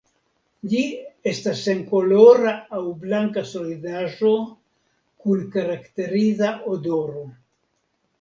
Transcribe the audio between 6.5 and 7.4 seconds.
odoro.